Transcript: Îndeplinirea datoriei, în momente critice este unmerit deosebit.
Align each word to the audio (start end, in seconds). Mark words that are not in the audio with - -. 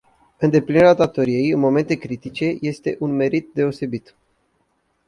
Îndeplinirea 0.37 0.93
datoriei, 0.93 1.49
în 1.49 1.59
momente 1.59 1.95
critice 1.95 2.57
este 2.59 2.95
unmerit 2.99 3.49
deosebit. 3.53 4.15